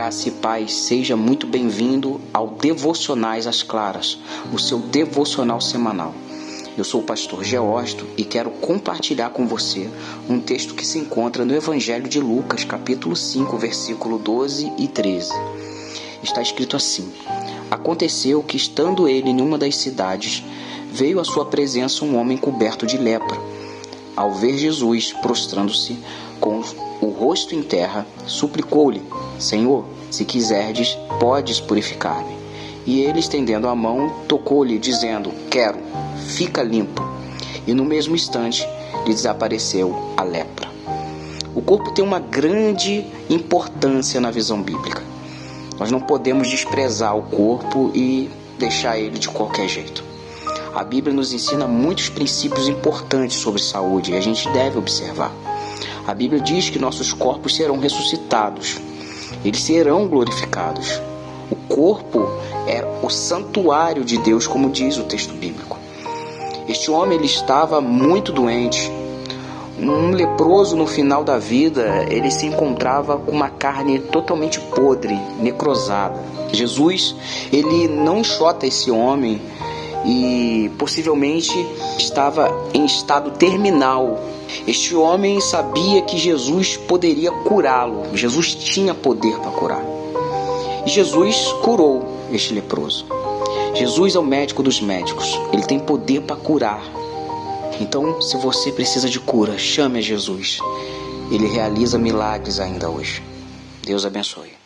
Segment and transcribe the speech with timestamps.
[0.00, 4.18] Graça e paz, seja muito bem-vindo ao Devocionais às Claras,
[4.50, 6.14] o seu devocional semanal.
[6.74, 9.90] Eu sou o pastor Geósto e quero compartilhar com você
[10.26, 15.34] um texto que se encontra no Evangelho de Lucas, capítulo 5, versículo 12 e 13.
[16.22, 17.12] Está escrito assim:
[17.70, 20.42] Aconteceu que, estando ele em uma das cidades,
[20.90, 23.38] veio à sua presença um homem coberto de lepra.
[24.16, 25.98] Ao ver Jesus prostrando-se
[26.40, 26.62] com
[27.00, 29.02] o rosto em terra, suplicou-lhe:
[29.38, 32.34] Senhor, se quiserdes, podes purificar-me.
[32.86, 35.78] E ele, estendendo a mão, tocou-lhe, dizendo: Quero,
[36.26, 37.02] fica limpo.
[37.66, 38.66] E no mesmo instante
[39.06, 40.68] lhe desapareceu a lepra.
[41.54, 45.02] O corpo tem uma grande importância na visão bíblica.
[45.78, 50.09] Nós não podemos desprezar o corpo e deixar ele de qualquer jeito.
[50.74, 55.32] A Bíblia nos ensina muitos princípios importantes sobre saúde e a gente deve observar.
[56.06, 58.78] A Bíblia diz que nossos corpos serão ressuscitados,
[59.44, 61.00] eles serão glorificados.
[61.50, 62.28] O corpo
[62.68, 65.76] é o santuário de Deus, como diz o texto bíblico.
[66.68, 68.92] Este homem ele estava muito doente.
[69.76, 76.22] Um leproso no final da vida, ele se encontrava com uma carne totalmente podre, necrosada.
[76.52, 77.14] Jesus,
[77.52, 79.40] ele não enxota esse homem
[80.04, 81.54] e possivelmente
[81.98, 84.18] estava em estado terminal.
[84.66, 88.16] Este homem sabia que Jesus poderia curá-lo.
[88.16, 89.84] Jesus tinha poder para curar.
[90.86, 93.06] E Jesus curou este leproso.
[93.74, 95.38] Jesus é o médico dos médicos.
[95.52, 96.82] Ele tem poder para curar.
[97.80, 100.58] Então, se você precisa de cura, chame a Jesus.
[101.30, 103.22] Ele realiza milagres ainda hoje.
[103.82, 104.59] Deus abençoe.